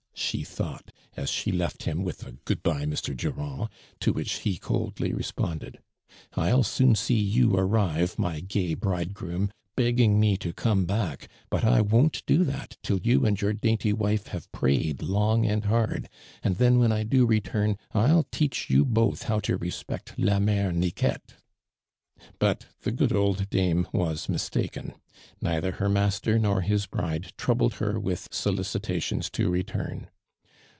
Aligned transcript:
she 0.13 0.43
thought, 0.43 0.91
as 1.17 1.31
she 1.31 1.51
left 1.51 1.83
him 1.83 2.03
with 2.03 2.25
a" 2.25 2.31
good 2.45 2.61
bye, 2.63 2.85
Mr. 2.85 3.17
Durand," 3.17 3.69
to 4.01 4.13
which 4.13 4.33
he 4.41 4.55
coldly 4.57 5.13
responded. 5.13 5.79
"Ill 6.37 6.61
soon 6.63 6.93
see 6.95 7.19
you 7.19 7.53
arrive, 7.55 8.17
my 8.19 8.39
gay 8.39 8.75
bridegroom, 8.75 9.51
begging 9.75 10.19
me 10.19 10.37
to 10.37 10.53
come 10.53 10.85
back, 10.85 11.27
but 11.49 11.63
I 11.65 11.81
won't 11.81 12.23
do 12.27 12.43
that 12.45 12.77
till 12.83 12.99
you 13.01 13.23
find 13.23 13.41
your 13.41 13.51
dainty 13.53 13.91
wife 13.93 14.27
have 14.27 14.49
prayed 14.51 15.01
long 15.01 15.45
and 15.47 15.65
hard; 15.65 16.07
and 16.43 16.57
then 16.57 16.77
when 16.77 16.91
I 16.93 17.03
do 17.03 17.25
return, 17.25 17.77
I'll 17.91 18.23
teach 18.31 18.69
you 18.69 18.85
both 18.85 19.23
how 19.23 19.39
to 19.41 19.57
respect 19.57 20.09
hi 20.11 20.15
luere 20.23 20.71
A7 20.71 21.17
But 22.39 22.67
tlie 22.85 22.95
good 22.95 23.11
old 23.11 23.49
dume 23.49 23.91
was 23.91 24.27
mistalcen: 24.29 24.93
neither 25.41 25.73
her 25.73 25.89
master 25.89 26.39
n^v 26.39 26.63
his 26.63 26.85
bride 26.85 27.33
troul 27.37 27.69
UhI 27.69 27.73
her 27.73 27.99
with 27.99 28.27
solicitations 28.31 29.29
to 29.31 29.49
return. 29.49 30.07